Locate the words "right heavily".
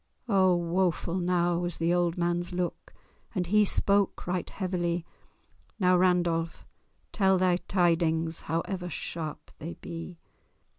4.25-5.05